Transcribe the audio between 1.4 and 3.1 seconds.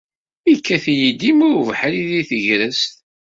ubeḥri deg tegrest.